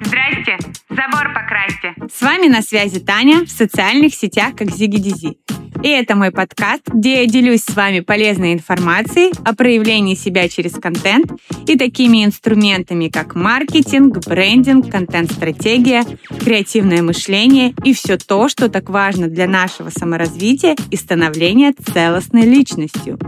[0.00, 0.58] Здрасте,
[0.90, 1.94] забор покрасьте.
[2.12, 5.38] С вами на связи Таня в социальных сетях как Зиги Дизи.
[5.82, 10.72] И это мой подкаст, где я делюсь с вами полезной информацией о проявлении себя через
[10.72, 11.32] контент
[11.66, 16.04] и такими инструментами, как маркетинг, брендинг, контент-стратегия,
[16.40, 23.18] креативное мышление и все то, что так важно для нашего саморазвития и становления целостной личностью.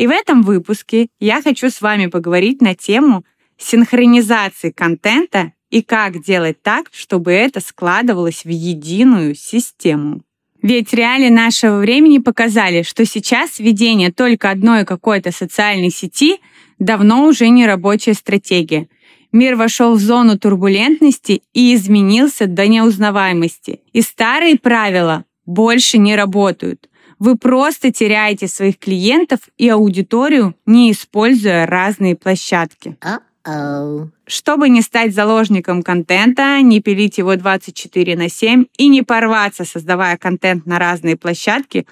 [0.00, 3.22] И в этом выпуске я хочу с вами поговорить на тему
[3.58, 10.22] синхронизации контента и как делать так, чтобы это складывалось в единую систему.
[10.62, 16.38] Ведь реалии нашего времени показали, что сейчас ведение только одной какой-то социальной сети
[16.78, 18.88] давно уже не рабочая стратегия.
[19.32, 23.80] Мир вошел в зону турбулентности и изменился до неузнаваемости.
[23.92, 26.89] И старые правила больше не работают.
[27.20, 32.96] Вы просто теряете своих клиентов и аудиторию, не используя разные площадки.
[33.46, 34.08] Uh-oh.
[34.26, 40.16] Чтобы не стать заложником контента, не пилить его 24 на 7 и не порваться, создавая
[40.16, 41.86] контент на разные площадки,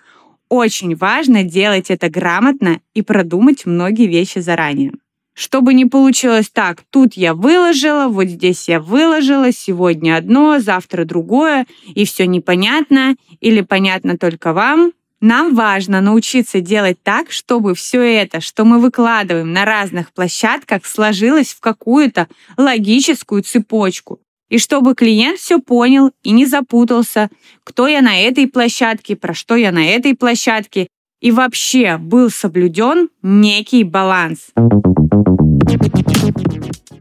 [0.49, 4.93] очень важно делать это грамотно и продумать многие вещи заранее.
[5.35, 11.67] Чтобы не получилось так, тут я выложила, вот здесь я выложила, сегодня одно, завтра другое,
[11.95, 18.41] и все непонятно, или понятно только вам, нам важно научиться делать так, чтобы все это,
[18.41, 24.21] что мы выкладываем на разных площадках, сложилось в какую-то логическую цепочку.
[24.49, 27.29] И чтобы клиент все понял и не запутался,
[27.65, 30.89] кто я на этой площадке, про что я на этой площадке,
[31.21, 34.53] и вообще был соблюден некий баланс.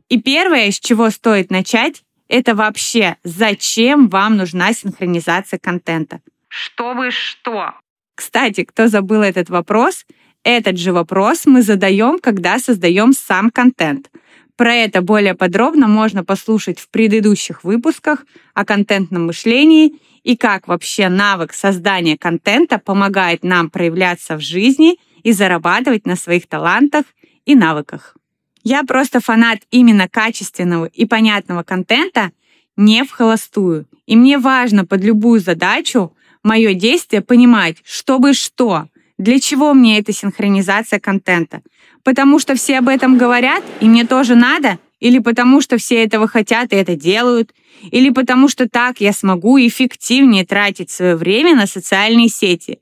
[0.10, 6.20] И первое, с чего стоит начать, это вообще, зачем вам нужна синхронизация контента.
[6.50, 7.74] Чтобы что?
[8.18, 10.08] Кстати, кто забыл этот вопрос,
[10.44, 14.10] этот же вопрос мы задаем, когда создаем сам контент.
[14.56, 18.26] Про это более подробно можно послушать в предыдущих выпусках
[18.56, 25.32] о контентном мышлении и как вообще навык создания контента помогает нам проявляться в жизни и
[25.32, 27.06] зарабатывать на своих талантах
[27.46, 28.16] и навыках.
[28.64, 32.32] Я просто фанат именно качественного и понятного контента
[32.78, 33.86] не в холостую.
[34.08, 38.88] И мне важно под любую задачу мое действие понимать, чтобы что,
[39.18, 41.62] для чего мне эта синхронизация контента.
[42.04, 46.28] Потому что все об этом говорят, и мне тоже надо, или потому что все этого
[46.28, 47.54] хотят и это делают,
[47.92, 52.80] или потому что так я смогу эффективнее тратить свое время на социальные сети.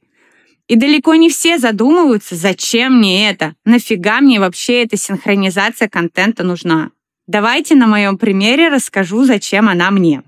[0.67, 6.91] И далеко не все задумываются, зачем мне это, нафига мне вообще эта синхронизация контента нужна.
[7.27, 10.23] Давайте на моем примере расскажу, зачем она мне.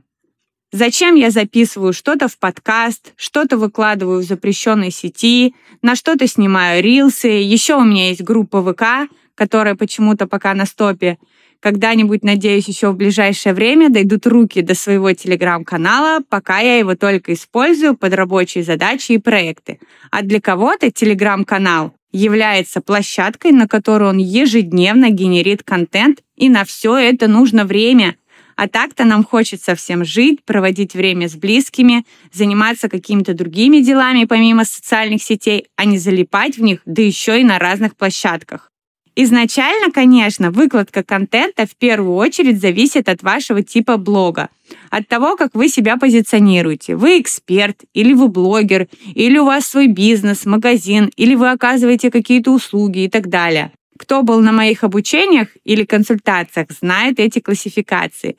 [0.73, 7.27] Зачем я записываю что-то в подкаст, что-то выкладываю в запрещенной сети, на что-то снимаю рилсы.
[7.29, 11.19] Еще у меня есть группа ВК, которая почему-то пока на стопе.
[11.61, 17.33] Когда-нибудь, надеюсь, еще в ближайшее время дойдут руки до своего телеграм-канала, пока я его только
[17.33, 19.79] использую под рабочие задачи и проекты.
[20.11, 26.97] А для кого-то телеграм-канал является площадкой, на которой он ежедневно генерит контент, и на все
[26.97, 28.17] это нужно время–
[28.57, 32.03] а так-то нам хочется всем жить, проводить время с близкими,
[32.33, 37.43] заниматься какими-то другими делами помимо социальных сетей, а не залипать в них, да еще и
[37.43, 38.71] на разных площадках.
[39.19, 44.49] Изначально, конечно, выкладка контента в первую очередь зависит от вашего типа блога,
[44.91, 46.95] от того, как вы себя позиционируете.
[46.95, 52.51] Вы эксперт, или вы блогер, или у вас свой бизнес, магазин, или вы оказываете какие-то
[52.51, 53.71] услуги и так далее.
[53.97, 58.37] Кто был на моих обучениях или консультациях, знает эти классификации.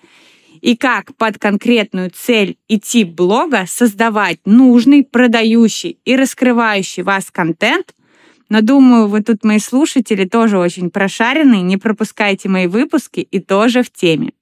[0.60, 7.94] И как под конкретную цель и тип блога создавать нужный, продающий и раскрывающий вас контент.
[8.48, 13.82] Но думаю, вы тут мои слушатели тоже очень прошаренные, не пропускайте мои выпуски и тоже
[13.82, 14.32] в теме.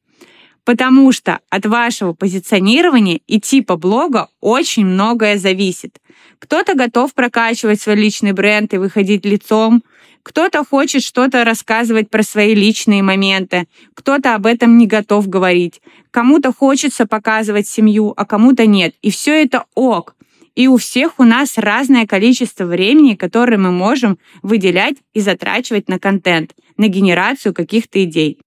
[0.65, 5.99] Потому что от вашего позиционирования и типа блога очень многое зависит.
[6.39, 9.83] Кто-то готов прокачивать свой личный бренд и выходить лицом,
[10.27, 15.81] кто-то хочет что-то рассказывать про свои личные моменты, кто-то об этом не готов говорить.
[16.11, 18.97] Кому-то хочется показывать семью, а кому-то нет.
[19.03, 20.17] И все это ок.
[20.57, 26.01] И у всех у нас разное количество времени, которое мы можем выделять и затрачивать на
[26.01, 28.41] контент, на генерацию каких-то идей.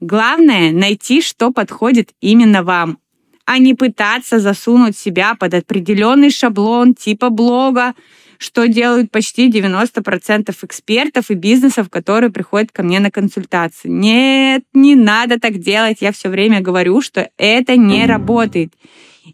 [0.00, 2.98] Главное— найти, что подходит именно вам,
[3.46, 7.94] а не пытаться засунуть себя под определенный шаблон типа блога,
[8.38, 13.88] что делают почти 90% экспертов и бизнесов, которые приходят ко мне на консультации.
[13.88, 15.98] Нет, не надо так делать.
[16.00, 18.72] Я все время говорю, что это не работает.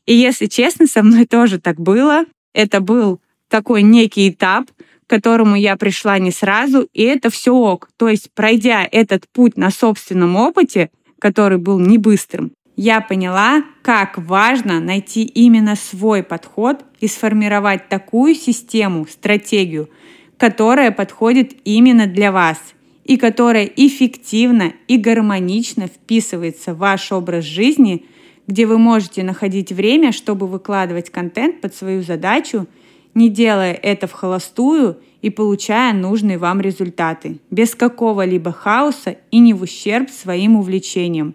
[0.06, 2.24] И если честно, со мной тоже так было.
[2.52, 7.88] Это был такой некий этап, к которому я пришла не сразу, и это все ок.
[7.96, 14.16] То есть, пройдя этот путь на собственном опыте, который был не быстрым, я поняла, как
[14.16, 19.88] важно найти именно свой подход и сформировать такую систему, стратегию,
[20.36, 22.58] которая подходит именно для вас
[23.04, 28.04] и которая эффективно и гармонично вписывается в ваш образ жизни,
[28.46, 32.66] где вы можете находить время, чтобы выкладывать контент под свою задачу,
[33.14, 39.54] не делая это в холостую и получая нужные вам результаты, без какого-либо хаоса и не
[39.54, 41.34] в ущерб своим увлечениям.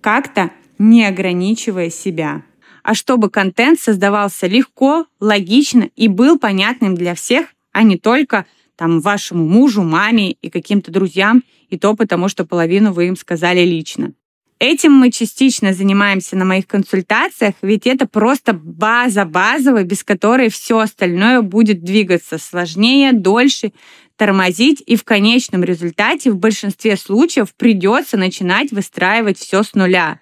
[0.00, 2.42] Как-то не ограничивая себя.
[2.86, 8.46] А чтобы контент создавался легко, логично и был понятным для всех, а не только
[8.76, 13.62] там вашему мужу, маме и каким-то друзьям, и то потому, что половину вы им сказали
[13.62, 14.12] лично.
[14.60, 20.78] Этим мы частично занимаемся на моих консультациях, ведь это просто база базовая, без которой все
[20.78, 23.72] остальное будет двигаться сложнее, дольше,
[24.14, 30.20] тормозить, и в конечном результате в большинстве случаев придется начинать выстраивать все с нуля.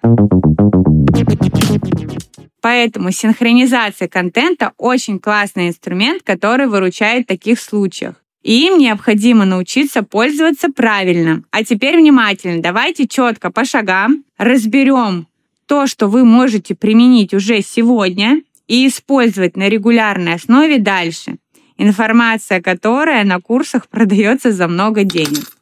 [2.65, 8.15] Поэтому синхронизация контента очень классный инструмент, который выручает в таких случаях.
[8.41, 11.43] И им необходимо научиться пользоваться правильно.
[11.51, 15.27] А теперь внимательно, давайте четко по шагам разберем
[15.67, 21.35] то, что вы можете применить уже сегодня и использовать на регулярной основе дальше.
[21.77, 25.55] Информация, которая на курсах продается за много денег.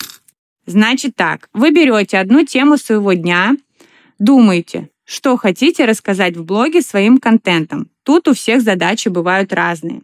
[0.66, 3.58] Значит так, вы берете одну тему своего дня,
[4.20, 7.90] думаете, что хотите рассказать в блоге своим контентом.
[8.04, 10.02] Тут у всех задачи бывают разные.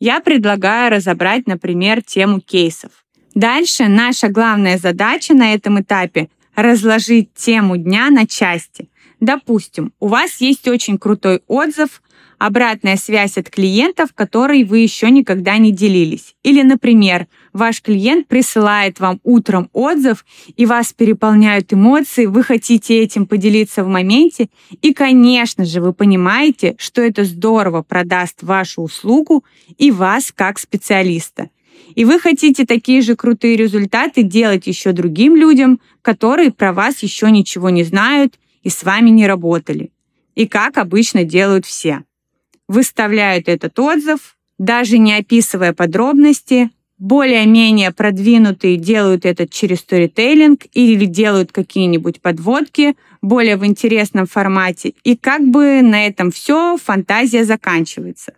[0.00, 2.90] Я предлагаю разобрать, например, тему кейсов.
[3.34, 8.88] Дальше наша главная задача на этом этапе– разложить тему дня на части.
[9.20, 12.02] Допустим, у вас есть очень крутой отзыв
[12.38, 16.34] обратная связь от клиентов, которой вы еще никогда не делились.
[16.42, 23.26] Или, например, ваш клиент присылает вам утром отзыв, и вас переполняют эмоции, вы хотите этим
[23.26, 24.50] поделиться в моменте,
[24.82, 29.44] и, конечно же, вы понимаете, что это здорово продаст вашу услугу
[29.78, 31.48] и вас как специалиста.
[31.94, 37.30] И вы хотите такие же крутые результаты делать еще другим людям, которые про вас еще
[37.30, 39.90] ничего не знают и с вами не работали.
[40.34, 42.02] И как обычно делают все
[42.68, 51.52] выставляют этот отзыв, даже не описывая подробности, более-менее продвинутые делают это через сторителлинг или делают
[51.52, 54.94] какие-нибудь подводки более в интересном формате.
[55.02, 58.34] И как бы на этом все, фантазия заканчивается.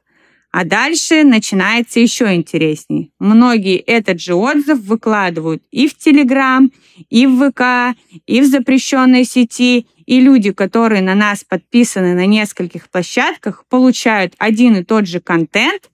[0.53, 3.11] А дальше начинается еще интереснее.
[3.19, 6.73] Многие этот же отзыв выкладывают и в Телеграм,
[7.11, 12.89] и в ВК, и в запрещенной сети, и люди, которые на нас подписаны на нескольких
[12.89, 15.91] площадках, получают один и тот же контент,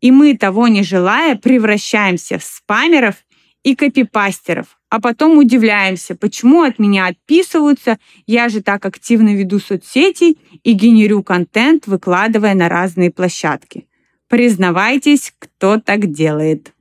[0.00, 3.16] и мы, того не желая, превращаемся в спамеров
[3.62, 10.38] и копипастеров, а потом удивляемся, почему от меня отписываются, я же так активно веду соцсети
[10.62, 13.86] и генерю контент, выкладывая на разные площадки.
[14.28, 16.72] Признавайтесь, кто так делает.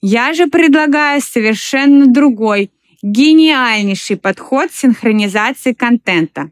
[0.00, 2.70] Я же предлагаю совершенно другой,
[3.02, 6.50] гениальнейший подход синхронизации контента.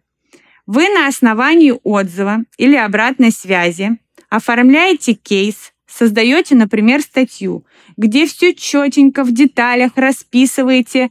[0.66, 7.64] Вы на основании отзыва или обратной связи оформляете кейс, создаете, например, статью,
[7.96, 11.10] где все четенько в деталях расписываете,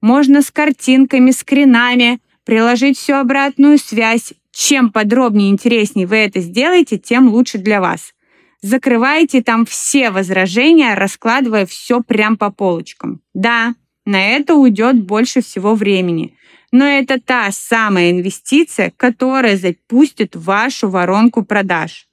[0.00, 4.32] можно с картинками, скринами, приложить всю обратную связь.
[4.52, 8.12] Чем подробнее и интереснее вы это сделаете, тем лучше для вас.
[8.60, 13.20] Закрываете там все возражения, раскладывая все прям по полочкам.
[13.34, 16.36] Да, на это уйдет больше всего времени.
[16.72, 22.06] Но это та самая инвестиция, которая запустит вашу воронку продаж.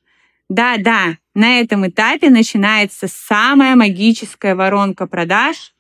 [0.50, 5.74] Да-да, на этом этапе начинается самая магическая воронка продаж,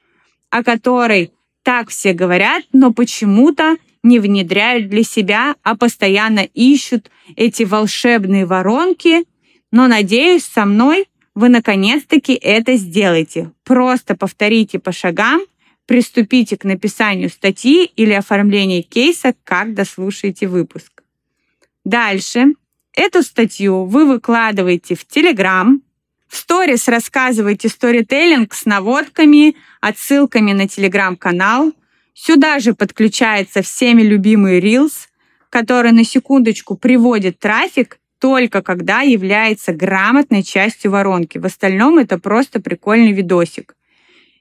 [0.50, 1.32] о которой
[1.64, 9.26] так все говорят, но почему-то не внедряют для себя, а постоянно ищут эти волшебные воронки.
[9.72, 13.52] Но, надеюсь, со мной вы наконец-таки это сделаете.
[13.64, 15.42] Просто повторите по шагам
[15.92, 21.04] приступите к написанию статьи или оформлению кейса, как дослушаете выпуск.
[21.84, 22.54] Дальше
[22.96, 25.80] эту статью вы выкладываете в Telegram,
[26.28, 31.74] в сторис рассказываете сторителлинг с наводками, отсылками на Telegram-канал.
[32.14, 35.08] Сюда же подключается всеми любимый Reels,
[35.50, 41.40] который на секундочку приводит трафик только когда является грамотной частью воронки.
[41.40, 43.76] В остальном это просто прикольный видосик.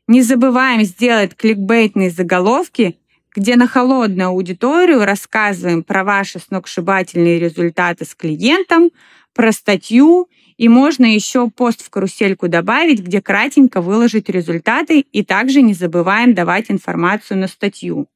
[0.06, 2.98] Не забываем сделать кликбейтные заголовки,
[3.34, 8.90] где на холодную аудиторию рассказываем про ваши сногсшибательные результаты с клиентом,
[9.34, 15.62] про статью И можно еще пост в карусельку добавить, где кратенько выложить результаты, и также
[15.62, 18.08] не забываем давать информацию на статью.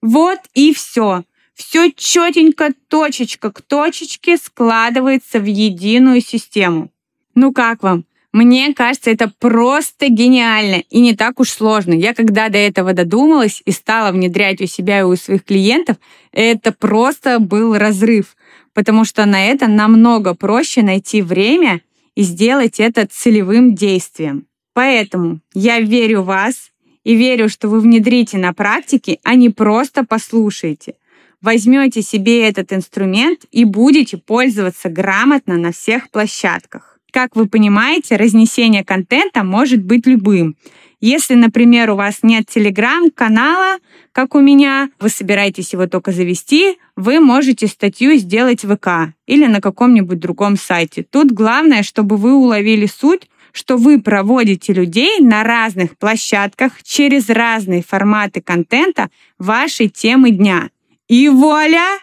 [0.00, 1.24] Вот и все.
[1.54, 6.90] Все четенько, точечка к точечке складывается в единую систему.
[7.34, 8.04] Ну как вам?
[8.32, 11.94] Мне кажется, это просто гениально и не так уж сложно.
[11.94, 15.96] Я когда до этого додумалась и стала внедрять у себя и у своих клиентов,
[16.30, 18.36] это просто был разрыв,
[18.72, 21.80] потому что на это намного проще найти время
[22.14, 24.46] и сделать это целевым действием.
[24.74, 26.70] Поэтому я верю в вас
[27.02, 30.94] и верю, что вы внедрите на практике, а не просто послушаете.
[31.40, 36.99] Возьмете себе этот инструмент и будете пользоваться грамотно на всех площадках.
[37.10, 40.56] Как вы понимаете, разнесение контента может быть любым.
[41.00, 43.78] Если, например, у вас нет телеграм-канала,
[44.12, 49.46] как у меня, вы собираетесь его только завести, вы можете статью сделать в ВК или
[49.46, 51.02] на каком-нибудь другом сайте.
[51.02, 57.82] Тут главное, чтобы вы уловили суть, что вы проводите людей на разных площадках через разные
[57.82, 60.68] форматы контента вашей темы дня.
[61.08, 61.98] И вуаля!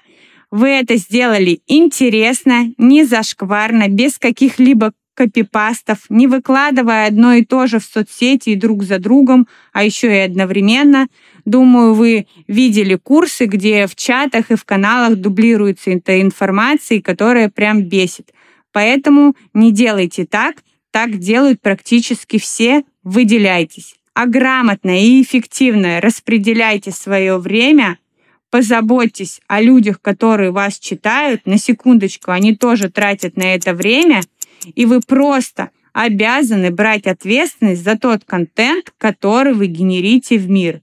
[0.51, 7.79] Вы это сделали интересно, не зашкварно, без каких-либо копипастов, не выкладывая одно и то же
[7.79, 11.07] в соцсети и друг за другом, а еще и одновременно.
[11.43, 17.81] Думаю, вы видели курсы, где в чатах и в каналах дублируется эта информация, которая прям
[17.81, 18.31] бесит.
[18.71, 20.57] Поэтому не делайте так,
[20.91, 23.95] так делают практически все, выделяйтесь.
[24.13, 27.97] А грамотно и эффективно распределяйте свое время–
[28.57, 31.45] позаботьтесь о людях, которые вас читают.
[31.45, 34.21] На секундочку, они тоже тратят на это время,
[34.73, 40.81] и вы просто обязаны брать ответственность за тот контент, который вы генерите в мир.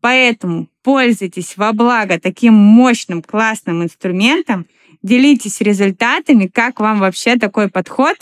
[0.00, 4.68] Поэтому пользуйтесь во благо таким мощным, классным инструментом,
[5.02, 8.16] делитесь результатами, как вам вообще такой подход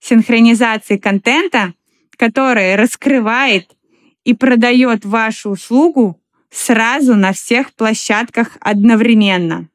[0.00, 1.74] синхронизации контента,
[2.16, 3.68] который раскрывает
[4.24, 9.68] и продает вашу услугу сразу на всех площадках одновременно.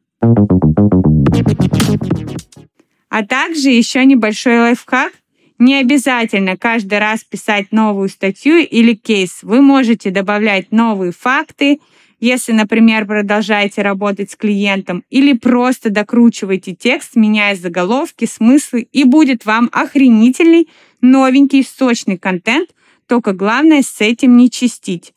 [3.09, 5.13] А также еще небольшой лайфхак.
[5.59, 9.43] Не обязательно каждый раз писать новую статью или кейс.
[9.43, 11.79] Вы можете добавлять новые факты,
[12.19, 19.45] если, например, продолжаете работать с клиентом, или просто докручиваете текст, меняя заголовки, смыслы, и будет
[19.45, 20.69] вам охренительный,
[21.01, 22.69] новенький, сочный контент,
[23.07, 25.13] только главное с этим не чистить.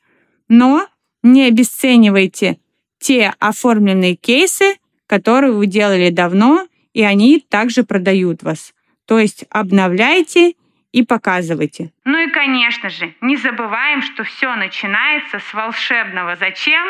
[0.49, 0.87] Но
[1.33, 2.59] не обесценивайте
[2.99, 8.75] те оформленные кейсы, которые вы делали давно, и они также продают вас.
[9.07, 10.55] То есть обновляйте
[10.93, 11.93] и показывайте.
[12.05, 16.83] Ну и, конечно же, не забываем, что все начинается с волшебного «зачем»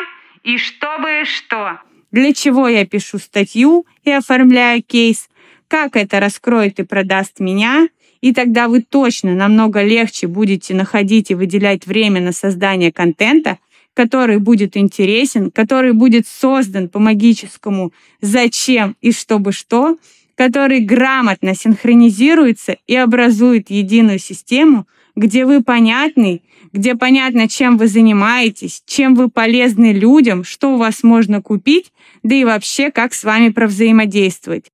[0.43, 1.79] и «чтобы что».
[2.11, 5.29] Для чего я пишу статью и оформляю кейс,
[5.67, 7.89] как это раскроет и продаст меня,
[8.21, 13.59] и тогда вы точно намного легче будете находить и выделять время на создание контента,
[13.97, 19.97] который будет интересен, который будет создан по магическому «зачем» и «чтобы что»,
[20.35, 24.85] который грамотно синхронизируется и образует единую систему,
[25.15, 31.01] где вы понятны, где понятно, чем вы занимаетесь, чем вы полезны людям, что у вас
[31.01, 34.65] можно купить, да и вообще, как с вами провзаимодействовать.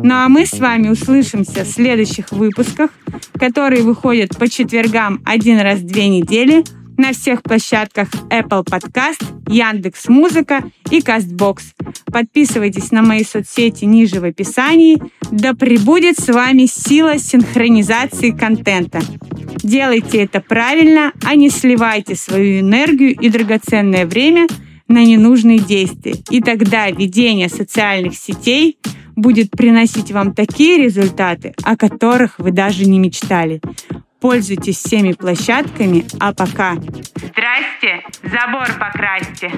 [0.00, 2.92] Ну а мы с вами услышимся в следующих выпусках,
[3.40, 6.62] которые выходят по четвергам один раз в две недели–
[6.98, 11.60] на всех площадках Apple Podcast, Яндекс Музыка и Castbox.
[12.12, 15.00] Подписывайтесь на мои соцсети ниже в описании.
[15.30, 19.00] Да пребудет с вами сила синхронизации контента.
[19.62, 24.46] Делайте это правильно, а не сливайте свою энергию и драгоценное время
[24.88, 26.16] на ненужные действия.
[26.30, 28.78] И тогда ведение социальных сетей
[29.16, 33.60] будет приносить вам такие результаты, о которых вы даже не мечтали.
[34.20, 36.74] Пользуйтесь всеми площадками, а пока...
[36.74, 39.52] Здрасте, забор покрасьте.